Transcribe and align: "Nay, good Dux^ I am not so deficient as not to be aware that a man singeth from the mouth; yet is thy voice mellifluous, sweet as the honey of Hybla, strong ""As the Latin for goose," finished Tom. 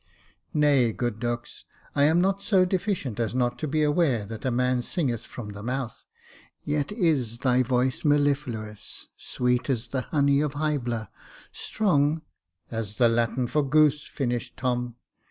"Nay, 0.55 0.93
good 0.93 1.19
Dux^ 1.19 1.65
I 1.93 2.05
am 2.05 2.19
not 2.21 2.41
so 2.41 2.65
deficient 2.65 3.19
as 3.19 3.35
not 3.35 3.59
to 3.59 3.67
be 3.67 3.83
aware 3.83 4.25
that 4.25 4.45
a 4.45 4.49
man 4.49 4.81
singeth 4.81 5.27
from 5.27 5.49
the 5.49 5.61
mouth; 5.61 6.05
yet 6.63 6.91
is 6.91 7.37
thy 7.37 7.61
voice 7.61 8.03
mellifluous, 8.03 9.09
sweet 9.15 9.69
as 9.69 9.89
the 9.89 10.01
honey 10.01 10.41
of 10.41 10.53
Hybla, 10.53 11.09
strong 11.51 12.23
""As 12.71 12.95
the 12.95 13.09
Latin 13.09 13.45
for 13.45 13.61
goose," 13.61 14.07
finished 14.07 14.57
Tom. 14.57 14.95